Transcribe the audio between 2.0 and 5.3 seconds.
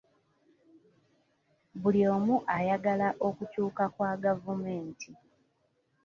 omu ayagala okukyuka kwa gavumenti.